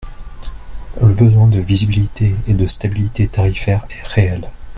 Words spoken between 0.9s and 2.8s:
Le besoin de visibilité et de